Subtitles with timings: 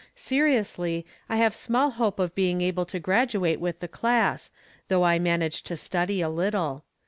[0.15, 4.49] Seriously, I have small hope of being able to graduate with the class,
[4.87, 6.85] though I manage to study a little.